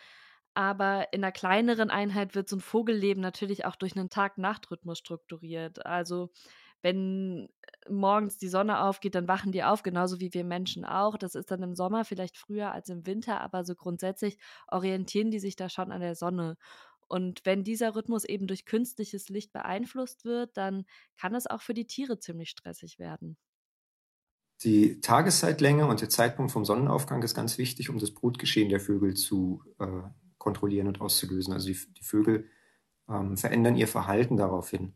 Aber 0.54 1.12
in 1.12 1.22
einer 1.24 1.32
kleineren 1.32 1.90
Einheit 1.90 2.34
wird 2.34 2.48
so 2.48 2.56
ein 2.56 2.60
Vogelleben 2.60 3.22
natürlich 3.22 3.64
auch 3.66 3.76
durch 3.76 3.96
einen 3.96 4.10
Tag-Nacht-Rhythmus 4.10 4.98
strukturiert. 4.98 5.84
Also 5.86 6.30
wenn 6.82 7.48
äh, 7.62 7.92
morgens 7.92 8.38
die 8.38 8.48
Sonne 8.48 8.80
aufgeht, 8.82 9.14
dann 9.14 9.28
wachen 9.28 9.52
die 9.52 9.64
auf, 9.64 9.82
genauso 9.82 10.20
wie 10.20 10.32
wir 10.34 10.44
Menschen 10.44 10.84
auch. 10.84 11.16
Das 11.16 11.34
ist 11.34 11.50
dann 11.50 11.62
im 11.62 11.74
Sommer 11.74 12.04
vielleicht 12.04 12.36
früher 12.36 12.72
als 12.72 12.88
im 12.88 13.06
Winter, 13.06 13.40
aber 13.40 13.64
so 13.64 13.74
grundsätzlich 13.74 14.38
orientieren 14.68 15.30
die 15.30 15.40
sich 15.40 15.56
da 15.56 15.68
schon 15.68 15.92
an 15.92 16.00
der 16.00 16.14
Sonne. 16.14 16.56
Und 17.08 17.40
wenn 17.44 17.62
dieser 17.62 17.94
Rhythmus 17.94 18.24
eben 18.24 18.46
durch 18.46 18.64
künstliches 18.64 19.28
Licht 19.28 19.52
beeinflusst 19.52 20.24
wird, 20.24 20.56
dann 20.56 20.84
kann 21.16 21.34
es 21.34 21.46
auch 21.46 21.62
für 21.62 21.74
die 21.74 21.86
Tiere 21.86 22.18
ziemlich 22.18 22.50
stressig 22.50 22.98
werden. 22.98 23.36
Die 24.62 25.00
Tageszeitlänge 25.00 25.86
und 25.86 26.00
der 26.00 26.08
Zeitpunkt 26.08 26.50
vom 26.50 26.64
Sonnenaufgang 26.64 27.22
ist 27.22 27.34
ganz 27.34 27.58
wichtig, 27.58 27.90
um 27.90 27.98
das 27.98 28.12
Brutgeschehen 28.12 28.70
der 28.70 28.80
Vögel 28.80 29.14
zu 29.14 29.62
äh, 29.78 30.02
kontrollieren 30.38 30.88
und 30.88 31.00
auszulösen. 31.00 31.52
Also 31.52 31.68
die, 31.68 31.78
die 31.92 32.02
Vögel 32.02 32.48
ähm, 33.08 33.36
verändern 33.36 33.76
ihr 33.76 33.86
Verhalten 33.86 34.36
daraufhin. 34.36 34.94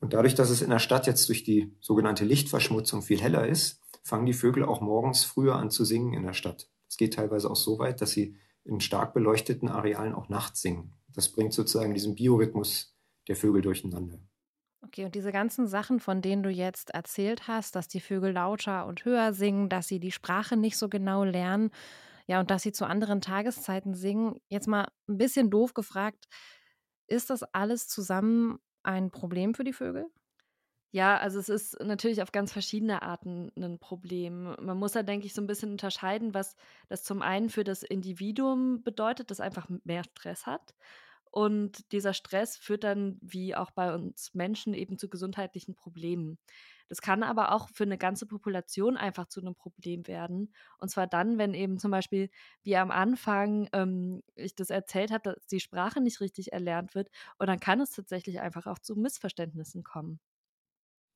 Und 0.00 0.12
dadurch, 0.12 0.34
dass 0.34 0.50
es 0.50 0.62
in 0.62 0.70
der 0.70 0.78
Stadt 0.78 1.06
jetzt 1.06 1.28
durch 1.28 1.44
die 1.44 1.74
sogenannte 1.80 2.24
Lichtverschmutzung 2.24 3.02
viel 3.02 3.20
heller 3.20 3.46
ist, 3.46 3.80
fangen 4.02 4.26
die 4.26 4.32
Vögel 4.32 4.64
auch 4.64 4.80
morgens 4.80 5.24
früher 5.24 5.56
an 5.56 5.70
zu 5.70 5.84
singen 5.84 6.14
in 6.14 6.22
der 6.22 6.32
Stadt. 6.34 6.70
Es 6.88 6.96
geht 6.96 7.14
teilweise 7.14 7.50
auch 7.50 7.56
so 7.56 7.78
weit, 7.78 8.00
dass 8.00 8.12
sie 8.12 8.36
in 8.64 8.80
stark 8.80 9.12
beleuchteten 9.14 9.68
Arealen 9.68 10.14
auch 10.14 10.28
nachts 10.28 10.62
singen. 10.62 10.94
Das 11.08 11.30
bringt 11.30 11.52
sozusagen 11.52 11.94
diesen 11.94 12.14
Biorhythmus 12.14 12.96
der 13.26 13.36
Vögel 13.36 13.62
durcheinander. 13.62 14.20
Okay, 14.82 15.04
und 15.04 15.14
diese 15.14 15.32
ganzen 15.32 15.66
Sachen, 15.66 15.98
von 15.98 16.22
denen 16.22 16.42
du 16.42 16.50
jetzt 16.50 16.90
erzählt 16.90 17.48
hast, 17.48 17.74
dass 17.74 17.88
die 17.88 18.00
Vögel 18.00 18.32
lauter 18.32 18.86
und 18.86 19.04
höher 19.04 19.32
singen, 19.32 19.68
dass 19.68 19.88
sie 19.88 19.98
die 19.98 20.12
Sprache 20.12 20.56
nicht 20.56 20.78
so 20.78 20.88
genau 20.88 21.24
lernen, 21.24 21.70
ja, 22.26 22.40
und 22.40 22.50
dass 22.50 22.62
sie 22.62 22.72
zu 22.72 22.84
anderen 22.84 23.20
Tageszeiten 23.20 23.94
singen, 23.94 24.38
jetzt 24.48 24.68
mal 24.68 24.86
ein 25.08 25.16
bisschen 25.16 25.50
doof 25.50 25.74
gefragt, 25.74 26.26
ist 27.06 27.30
das 27.30 27.42
alles 27.42 27.88
zusammen 27.88 28.58
ein 28.82 29.10
Problem 29.10 29.54
für 29.54 29.64
die 29.64 29.72
Vögel? 29.72 30.10
Ja, 30.90 31.18
also 31.18 31.38
es 31.38 31.50
ist 31.50 31.78
natürlich 31.82 32.22
auf 32.22 32.32
ganz 32.32 32.50
verschiedene 32.52 33.02
Arten 33.02 33.52
ein 33.58 33.78
Problem. 33.78 34.54
Man 34.58 34.78
muss 34.78 34.92
da, 34.92 35.02
denke 35.02 35.26
ich, 35.26 35.34
so 35.34 35.42
ein 35.42 35.46
bisschen 35.46 35.70
unterscheiden, 35.72 36.32
was 36.32 36.56
das 36.88 37.04
zum 37.04 37.20
einen 37.20 37.50
für 37.50 37.62
das 37.62 37.82
Individuum 37.82 38.82
bedeutet, 38.82 39.30
das 39.30 39.40
einfach 39.40 39.68
mehr 39.84 40.04
Stress 40.04 40.46
hat 40.46 40.74
Und 41.32 41.92
dieser 41.94 42.14
Stress 42.14 42.58
führt 42.58 42.84
dann, 42.84 43.18
wie 43.22 43.56
auch 43.56 43.72
bei 43.72 43.94
uns 43.94 44.34
Menschen, 44.34 44.74
eben 44.74 44.98
zu 44.98 45.08
gesundheitlichen 45.10 45.74
Problemen. 45.76 46.38
Das 46.88 47.02
kann 47.02 47.22
aber 47.22 47.52
auch 47.52 47.68
für 47.72 47.84
eine 47.84 47.98
ganze 47.98 48.26
Population 48.26 48.96
einfach 48.96 49.26
zu 49.26 49.40
einem 49.40 49.54
Problem 49.54 50.06
werden. 50.06 50.52
Und 50.78 50.90
zwar 50.90 51.06
dann, 51.06 51.38
wenn 51.38 51.54
eben 51.54 51.78
zum 51.78 51.90
Beispiel, 51.90 52.30
wie 52.62 52.76
am 52.76 52.90
Anfang 52.90 53.68
ähm, 53.72 54.22
ich 54.34 54.54
das 54.54 54.70
erzählt 54.70 55.10
habe, 55.10 55.34
dass 55.34 55.46
die 55.46 55.60
Sprache 55.60 56.00
nicht 56.00 56.20
richtig 56.20 56.52
erlernt 56.52 56.94
wird. 56.94 57.10
Und 57.38 57.48
dann 57.48 57.60
kann 57.60 57.80
es 57.80 57.90
tatsächlich 57.92 58.40
einfach 58.40 58.66
auch 58.66 58.78
zu 58.78 58.96
Missverständnissen 58.96 59.84
kommen. 59.84 60.20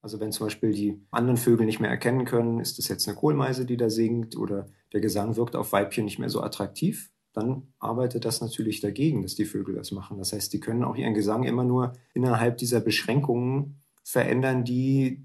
Also 0.02 0.18
wenn 0.18 0.32
zum 0.32 0.46
Beispiel 0.46 0.72
die 0.72 1.00
anderen 1.12 1.36
Vögel 1.36 1.64
nicht 1.64 1.78
mehr 1.78 1.90
erkennen 1.90 2.24
können, 2.24 2.58
ist 2.58 2.78
das 2.78 2.88
jetzt 2.88 3.06
eine 3.06 3.16
Kohlmeise, 3.16 3.64
die 3.64 3.76
da 3.76 3.88
singt 3.88 4.36
oder 4.36 4.66
der 4.92 5.00
Gesang 5.00 5.36
wirkt 5.36 5.54
auf 5.54 5.72
Weibchen 5.72 6.04
nicht 6.04 6.18
mehr 6.18 6.28
so 6.28 6.42
attraktiv, 6.42 7.12
dann 7.32 7.72
arbeitet 7.78 8.24
das 8.24 8.40
natürlich 8.40 8.80
dagegen, 8.80 9.22
dass 9.22 9.36
die 9.36 9.44
Vögel 9.44 9.74
das 9.76 9.92
machen. 9.92 10.18
Das 10.18 10.32
heißt, 10.32 10.52
die 10.52 10.60
können 10.60 10.84
auch 10.84 10.96
ihren 10.96 11.14
Gesang 11.14 11.44
immer 11.44 11.64
nur 11.64 11.92
innerhalb 12.14 12.58
dieser 12.58 12.80
Beschränkungen 12.80 13.80
verändern, 14.02 14.64
die 14.64 15.24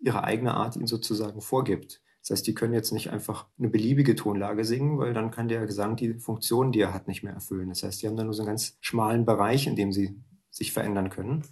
ihre 0.00 0.24
eigene 0.24 0.54
Art 0.54 0.76
ihnen 0.76 0.86
sozusagen 0.86 1.40
vorgibt. 1.40 2.00
Das 2.22 2.38
heißt, 2.38 2.46
die 2.46 2.54
können 2.54 2.74
jetzt 2.74 2.92
nicht 2.92 3.10
einfach 3.10 3.46
eine 3.56 3.68
beliebige 3.68 4.16
Tonlage 4.16 4.64
singen, 4.64 4.98
weil 4.98 5.14
dann 5.14 5.30
kann 5.30 5.46
der 5.46 5.64
Gesang 5.64 5.94
die 5.94 6.14
Funktion, 6.14 6.72
die 6.72 6.80
er 6.80 6.92
hat, 6.92 7.06
nicht 7.06 7.22
mehr 7.22 7.34
erfüllen. 7.34 7.68
Das 7.68 7.84
heißt, 7.84 8.02
die 8.02 8.08
haben 8.08 8.16
dann 8.16 8.26
nur 8.26 8.34
so 8.34 8.42
einen 8.42 8.48
ganz 8.48 8.76
schmalen 8.80 9.24
Bereich, 9.24 9.68
in 9.68 9.76
dem 9.76 9.92
sie 9.92 10.20
sich 10.50 10.72
verändern 10.72 11.08
können. 11.08 11.44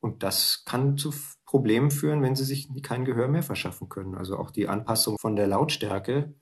Und 0.00 0.22
das 0.22 0.64
kann 0.64 0.96
zu 0.96 1.12
Problemen 1.44 1.90
führen, 1.90 2.22
wenn 2.22 2.34
sie 2.34 2.44
sich 2.44 2.68
kein 2.82 3.04
Gehör 3.04 3.28
mehr 3.28 3.42
verschaffen 3.42 3.90
können. 3.90 4.14
Also 4.14 4.38
auch 4.38 4.50
die 4.50 4.68
Anpassung 4.68 5.18
von 5.18 5.36
der 5.36 5.46
Lautstärke, 5.46 6.34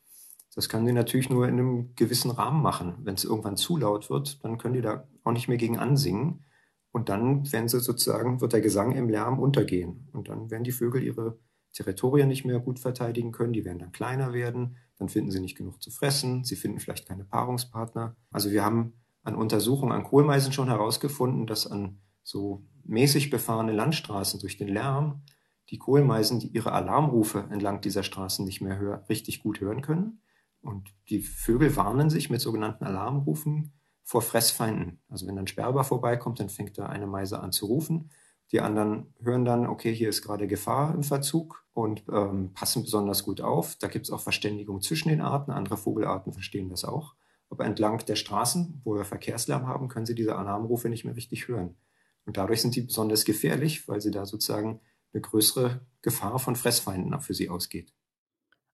das 0.54 0.68
kann 0.68 0.86
sie 0.86 0.92
natürlich 0.92 1.28
nur 1.28 1.48
in 1.48 1.58
einem 1.58 1.94
gewissen 1.96 2.30
Rahmen 2.30 2.62
machen. 2.62 2.98
Wenn 3.02 3.14
es 3.14 3.24
irgendwann 3.24 3.56
zu 3.56 3.76
laut 3.76 4.08
wird, 4.08 4.44
dann 4.44 4.56
können 4.56 4.74
die 4.74 4.82
da 4.82 5.08
auch 5.24 5.32
nicht 5.32 5.48
mehr 5.48 5.58
gegen 5.58 5.78
ansingen. 5.78 6.44
Und 6.92 7.08
dann 7.08 7.50
werden 7.52 7.68
sie 7.68 7.80
sozusagen, 7.80 8.40
wird 8.40 8.52
der 8.52 8.60
Gesang 8.60 8.92
im 8.92 9.08
Lärm 9.08 9.38
untergehen. 9.38 10.08
Und 10.12 10.28
dann 10.28 10.50
werden 10.50 10.64
die 10.64 10.72
Vögel 10.72 11.02
ihre 11.02 11.38
Territorien 11.72 12.28
nicht 12.28 12.44
mehr 12.44 12.60
gut 12.60 12.78
verteidigen 12.78 13.32
können. 13.32 13.52
Die 13.52 13.64
werden 13.64 13.78
dann 13.78 13.92
kleiner 13.92 14.32
werden. 14.32 14.76
Dann 14.98 15.08
finden 15.08 15.30
sie 15.30 15.40
nicht 15.40 15.56
genug 15.56 15.82
zu 15.82 15.90
fressen. 15.90 16.44
Sie 16.44 16.56
finden 16.56 16.80
vielleicht 16.80 17.06
keine 17.06 17.24
Paarungspartner. 17.24 18.16
Also 18.30 18.50
wir 18.50 18.64
haben 18.64 18.94
an 19.22 19.34
Untersuchungen 19.34 19.92
an 19.92 20.04
Kohlmeisen 20.04 20.52
schon 20.52 20.68
herausgefunden, 20.68 21.46
dass 21.46 21.66
an 21.66 22.00
so 22.22 22.64
mäßig 22.84 23.30
befahrene 23.30 23.72
Landstraßen 23.72 24.40
durch 24.40 24.56
den 24.56 24.68
Lärm 24.68 25.22
die 25.70 25.78
Kohlmeisen, 25.78 26.40
die 26.40 26.48
ihre 26.48 26.72
Alarmrufe 26.72 27.46
entlang 27.50 27.80
dieser 27.80 28.02
Straßen 28.02 28.44
nicht 28.44 28.60
mehr 28.60 28.78
hör, 28.78 29.04
richtig 29.08 29.42
gut 29.42 29.60
hören 29.60 29.82
können. 29.82 30.22
Und 30.62 30.92
die 31.08 31.20
Vögel 31.20 31.76
warnen 31.76 32.10
sich 32.10 32.28
mit 32.28 32.40
sogenannten 32.40 32.84
Alarmrufen 32.84 33.72
vor 34.02 34.22
Fressfeinden. 34.22 35.00
Also 35.08 35.26
wenn 35.26 35.38
ein 35.38 35.46
Sperber 35.46 35.84
vorbeikommt, 35.84 36.40
dann 36.40 36.48
fängt 36.48 36.76
da 36.76 36.86
eine 36.86 37.06
Meise 37.06 37.40
an 37.40 37.52
zu 37.52 37.66
rufen. 37.66 38.10
Die 38.52 38.60
anderen 38.60 39.14
hören 39.22 39.44
dann, 39.44 39.66
okay, 39.66 39.94
hier 39.94 40.08
ist 40.08 40.22
gerade 40.22 40.48
Gefahr 40.48 40.94
im 40.94 41.04
Verzug 41.04 41.64
und 41.72 42.02
ähm, 42.10 42.52
passen 42.52 42.82
besonders 42.82 43.22
gut 43.22 43.40
auf. 43.40 43.76
Da 43.76 43.86
gibt 43.86 44.06
es 44.06 44.10
auch 44.10 44.20
Verständigung 44.20 44.80
zwischen 44.80 45.08
den 45.08 45.20
Arten. 45.20 45.52
Andere 45.52 45.76
Vogelarten 45.76 46.32
verstehen 46.32 46.68
das 46.68 46.84
auch. 46.84 47.14
Aber 47.48 47.64
entlang 47.64 48.04
der 48.06 48.16
Straßen, 48.16 48.80
wo 48.84 48.94
wir 48.94 49.04
Verkehrslärm 49.04 49.66
haben, 49.66 49.88
können 49.88 50.06
sie 50.06 50.14
diese 50.14 50.36
Alarmrufe 50.36 50.88
nicht 50.88 51.04
mehr 51.04 51.16
richtig 51.16 51.48
hören. 51.48 51.76
Und 52.24 52.36
dadurch 52.36 52.60
sind 52.60 52.76
die 52.76 52.82
besonders 52.82 53.24
gefährlich, 53.24 53.88
weil 53.88 54.00
sie 54.00 54.10
da 54.10 54.26
sozusagen 54.26 54.80
eine 55.12 55.20
größere 55.20 55.80
Gefahr 56.02 56.38
von 56.38 56.56
Fressfeinden 56.56 57.18
für 57.20 57.34
sie 57.34 57.48
ausgeht. 57.48 57.92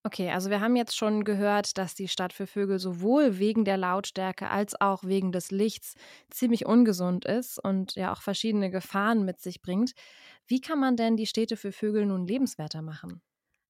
Okay, 0.06 0.30
also 0.30 0.50
wir 0.50 0.60
haben 0.60 0.76
jetzt 0.76 0.96
schon 0.96 1.25
gehört, 1.25 1.78
dass 1.78 1.96
die 1.96 2.06
Stadt 2.06 2.32
für 2.32 2.46
Vögel 2.46 2.78
sowohl 2.78 3.38
wegen 3.40 3.64
der 3.64 3.76
Lautstärke 3.76 4.48
als 4.48 4.80
auch 4.80 5.02
wegen 5.02 5.32
des 5.32 5.50
Lichts 5.50 5.94
ziemlich 6.30 6.64
ungesund 6.64 7.25
ist 7.25 7.58
und 7.58 7.96
ja 7.96 8.12
auch 8.12 8.22
verschiedene 8.22 8.70
Gefahren 8.70 9.25
mit 9.25 9.40
sich 9.40 9.62
bringt. 9.62 9.94
Wie 10.46 10.60
kann 10.60 10.78
man 10.78 10.96
denn 10.96 11.16
die 11.16 11.26
Städte 11.26 11.56
für 11.56 11.72
Vögel 11.72 12.06
nun 12.06 12.25
lebenswerter 12.25 12.82
machen? 12.82 13.20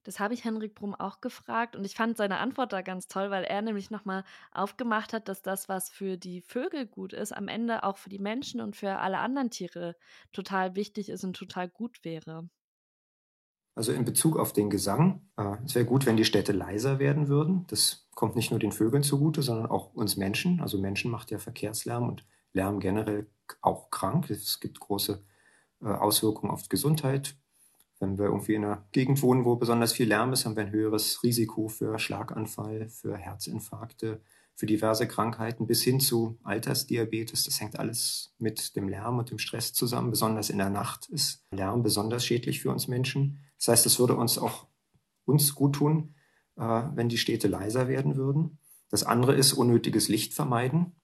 Das 0.05 0.21
habe 0.21 0.33
ich 0.35 0.45
Henrik 0.45 0.75
Brumm 0.75 0.95
auch 0.95 1.21
gefragt 1.21 1.77
und 1.77 1.85
ich 1.85 1.95
fand 1.97 2.17
seine 2.17 2.39
Antwort 2.39 2.73
da 2.73 2.81
ganz 2.83 3.09
toll, 3.09 3.31
weil 3.31 3.45
er 3.45 3.61
nämlich 3.61 3.91
nochmal 3.91 4.25
aufgemacht 4.53 5.13
hat, 5.13 5.29
dass 5.29 5.43
das, 5.43 5.69
was 5.69 5.91
für 5.91 6.17
die 6.17 6.41
Vögel 6.41 6.87
gut 6.87 7.13
ist, 7.13 7.33
am 7.33 7.47
Ende 7.49 7.83
auch 7.85 7.99
für 7.99 8.09
die 8.09 8.19
Menschen 8.21 8.61
und 8.63 8.75
für 8.77 8.99
alle 8.99 9.19
anderen 9.19 9.51
Tiere 9.51 9.97
total 10.33 10.77
wichtig 10.77 11.09
ist 11.11 11.25
und 11.25 11.37
total 11.37 11.69
gut 11.69 12.05
wäre. 12.05 12.49
Also 13.77 13.93
in 13.93 14.05
Bezug 14.05 14.39
auf 14.39 14.53
den 14.53 14.71
Gesang, 14.71 15.21
äh, 15.37 15.57
es 15.65 15.75
wäre 15.75 15.85
gut, 15.85 16.07
wenn 16.07 16.17
die 16.17 16.25
Städte 16.25 16.53
leiser 16.53 16.99
werden 16.99 17.29
würden. 17.29 17.67
Das 17.69 18.09
kommt 18.15 18.35
nicht 18.35 18.51
nur 18.51 18.59
den 18.59 18.73
Vögeln 18.73 19.05
zugute, 19.05 19.43
sondern 19.43 19.67
auch 19.67 19.95
uns 19.95 20.17
Menschen. 20.17 20.61
Also 20.61 20.79
Menschen 20.79 21.11
macht 21.11 21.31
ja 21.31 21.39
Verkehrslärm 21.39 22.09
und 22.09 22.25
Lärm 22.55 22.81
generell 22.81 23.27
auch 23.61 23.91
krank. 23.91 24.31
Es 24.31 24.59
gibt 24.59 24.81
große 24.81 25.23
äh, 25.83 25.87
Auswirkungen 25.87 26.51
auf 26.51 26.63
die 26.63 26.71
Gesundheit, 26.71 27.37
wenn 27.99 28.19
wir 28.19 28.27
irgendwie 28.27 28.55
in 28.55 28.65
einer 28.65 28.85
Gegend 28.93 29.23
wohnen, 29.23 29.45
wo 29.45 29.57
besonders 29.57 29.93
viel 29.93 30.09
Lärm 30.09 30.33
ist, 30.33 30.45
haben 30.45 30.57
wir 30.57 30.65
ein 30.65 30.73
höheres 30.73 31.23
Risiko 31.23 31.69
für 31.69 31.99
Schlaganfall, 31.99 32.89
für 32.89 33.17
Herzinfarkte, 33.17 34.21
für 34.57 34.67
diverse 34.67 35.07
Krankheiten 35.07 35.67
bis 35.67 35.83
hin 35.83 36.01
zu 36.01 36.39
Altersdiabetes. 36.43 37.45
Das 37.45 37.61
hängt 37.61 37.79
alles 37.79 38.35
mit 38.39 38.75
dem 38.75 38.89
Lärm 38.89 39.19
und 39.19 39.31
dem 39.31 39.39
Stress 39.39 39.73
zusammen. 39.73 40.11
Besonders 40.11 40.51
in 40.51 40.59
der 40.59 40.71
Nacht 40.71 41.09
ist 41.09 41.45
Lärm 41.53 41.83
besonders 41.83 42.25
schädlich 42.25 42.61
für 42.61 42.71
uns 42.71 42.89
Menschen. 42.89 43.39
Das 43.59 43.69
heißt, 43.69 43.87
es 43.87 43.99
würde 43.99 44.17
uns 44.17 44.39
auch 44.39 44.67
uns 45.25 45.55
gut 45.55 45.77
tun, 45.77 46.15
äh, 46.57 46.83
wenn 46.95 47.09
die 47.09 47.19
Städte 47.19 47.49
leiser 47.49 47.87
werden 47.87 48.17
würden. 48.17 48.59
Das 48.89 49.05
andere 49.05 49.35
ist 49.35 49.53
unnötiges 49.53 50.09
Licht 50.09 50.35
vermeiden. 50.35 50.97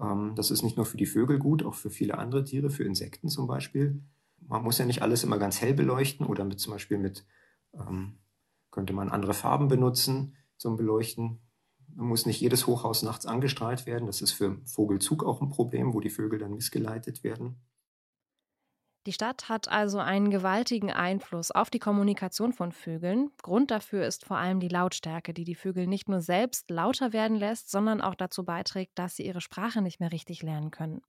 Ähm, 0.00 0.32
das 0.36 0.50
ist 0.50 0.62
nicht 0.62 0.76
nur 0.76 0.86
für 0.86 0.96
die 0.96 1.06
Vögel 1.06 1.38
gut, 1.38 1.62
auch 1.64 1.74
für 1.74 1.90
viele 1.90 2.16
andere 2.16 2.44
Tiere, 2.44 2.70
für 2.70 2.84
Insekten 2.84 3.28
zum 3.28 3.46
Beispiel 3.46 4.02
man 4.48 4.62
muss 4.62 4.78
ja 4.78 4.84
nicht 4.84 5.02
alles 5.02 5.24
immer 5.24 5.38
ganz 5.38 5.60
hell 5.60 5.74
beleuchten 5.74 6.26
oder 6.26 6.44
mit 6.44 6.60
zum 6.60 6.72
Beispiel 6.72 6.98
mit, 6.98 7.26
ähm, 7.74 8.18
könnte 8.70 8.92
man 8.92 9.08
andere 9.08 9.34
Farben 9.34 9.68
benutzen 9.68 10.36
zum 10.56 10.76
Beleuchten. 10.76 11.40
Muss 11.94 12.26
nicht 12.26 12.40
jedes 12.40 12.66
Hochhaus 12.66 13.02
nachts 13.02 13.26
angestrahlt 13.26 13.86
werden. 13.86 14.06
Das 14.06 14.22
ist 14.22 14.32
für 14.32 14.58
Vogelzug 14.64 15.24
auch 15.24 15.40
ein 15.40 15.50
Problem, 15.50 15.94
wo 15.94 16.00
die 16.00 16.10
Vögel 16.10 16.38
dann 16.38 16.54
missgeleitet 16.54 17.22
werden. 17.22 17.60
Die 19.06 19.12
Stadt 19.12 19.48
hat 19.48 19.68
also 19.68 19.98
einen 19.98 20.30
gewaltigen 20.30 20.92
Einfluss 20.92 21.50
auf 21.50 21.70
die 21.70 21.80
Kommunikation 21.80 22.52
von 22.52 22.70
Vögeln. 22.70 23.32
Grund 23.42 23.72
dafür 23.72 24.06
ist 24.06 24.24
vor 24.24 24.36
allem 24.36 24.60
die 24.60 24.68
Lautstärke, 24.68 25.34
die 25.34 25.42
die 25.42 25.56
Vögel 25.56 25.88
nicht 25.88 26.08
nur 26.08 26.20
selbst 26.20 26.70
lauter 26.70 27.12
werden 27.12 27.36
lässt, 27.36 27.68
sondern 27.68 28.00
auch 28.00 28.14
dazu 28.14 28.44
beiträgt, 28.44 28.92
dass 28.94 29.16
sie 29.16 29.26
ihre 29.26 29.40
Sprache 29.40 29.82
nicht 29.82 29.98
mehr 29.98 30.12
richtig 30.12 30.42
lernen 30.44 30.70
können. 30.70 31.02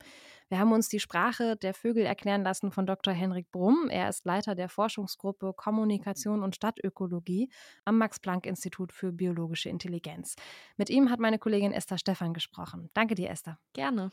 Wir 0.53 0.60
haben 0.60 0.72
uns 0.72 0.88
die 0.88 1.00
Sprache 1.00 1.55
der 1.57 1.74
Vögel 1.74 2.05
erklären 2.05 2.43
lassen 2.43 2.69
von 2.69 2.86
Dr. 2.86 3.12
Henrik 3.12 3.50
Brumm. 3.50 3.89
Er 3.89 4.07
ist 4.07 4.24
Leiter 4.24 4.53
der 4.53 4.69
Forschungsgruppe 4.69 5.51
Kommunikation 5.57 6.43
und 6.43 6.55
Stadtökologie 6.55 7.50
am 7.86 7.98
Max-Planck-Institut 7.98 8.93
für 8.93 9.12
biologische 9.12 9.69
Intelligenz. 9.69 10.36
Mit 10.77 10.91
ihm 10.91 11.10
hat 11.10 11.19
meine 11.19 11.39
Kollegin 11.39 11.72
Esther 11.72 11.98
Stephan 11.98 12.36
gesprochen. 12.36 12.91
Danke 12.93 13.15
dir, 13.15 13.31
Esther. 13.31 13.57
Gerne. 13.74 14.12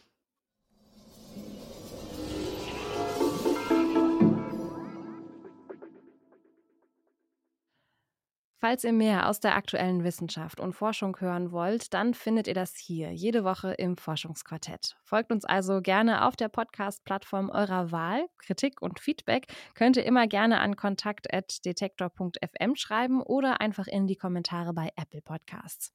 Falls 8.60 8.84
ihr 8.84 8.92
mehr 8.92 9.26
aus 9.26 9.40
der 9.40 9.56
aktuellen 9.56 10.04
Wissenschaft 10.04 10.60
und 10.60 10.74
Forschung 10.74 11.18
hören 11.18 11.50
wollt, 11.50 11.94
dann 11.94 12.12
findet 12.12 12.46
ihr 12.46 12.52
das 12.52 12.76
hier 12.76 13.10
jede 13.10 13.42
Woche 13.42 13.72
im 13.72 13.96
Forschungsquartett. 13.96 14.98
Folgt 15.02 15.32
uns 15.32 15.46
also 15.46 15.80
gerne 15.80 16.26
auf 16.26 16.36
der 16.36 16.50
Podcast-Plattform 16.50 17.48
eurer 17.48 17.90
Wahl. 17.90 18.26
Kritik 18.36 18.82
und 18.82 19.00
Feedback 19.00 19.46
könnt 19.74 19.96
ihr 19.96 20.04
immer 20.04 20.26
gerne 20.26 20.60
an 20.60 20.76
kontakt.detektor.fm 20.76 22.76
schreiben 22.76 23.22
oder 23.22 23.62
einfach 23.62 23.86
in 23.86 24.06
die 24.06 24.16
Kommentare 24.16 24.74
bei 24.74 24.90
Apple 24.94 25.22
Podcasts. 25.22 25.94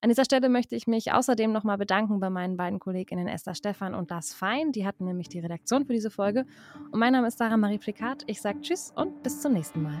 An 0.00 0.08
dieser 0.08 0.24
Stelle 0.24 0.48
möchte 0.48 0.76
ich 0.76 0.86
mich 0.86 1.12
außerdem 1.12 1.50
nochmal 1.50 1.78
bedanken 1.78 2.20
bei 2.20 2.30
meinen 2.30 2.56
beiden 2.56 2.78
Kolleginnen 2.78 3.26
Esther 3.26 3.56
Stephan 3.56 3.92
und 3.92 4.10
Lars 4.10 4.34
Fein. 4.34 4.70
Die 4.70 4.86
hatten 4.86 5.04
nämlich 5.04 5.30
die 5.30 5.40
Redaktion 5.40 5.84
für 5.84 5.94
diese 5.94 6.12
Folge. 6.12 6.46
Und 6.92 7.00
mein 7.00 7.12
Name 7.12 7.26
ist 7.26 7.38
Sarah 7.38 7.56
Marie 7.56 7.78
Plikat. 7.78 8.22
Ich 8.28 8.40
sage 8.40 8.60
Tschüss 8.60 8.92
und 8.94 9.24
bis 9.24 9.40
zum 9.40 9.54
nächsten 9.54 9.82
Mal. 9.82 10.00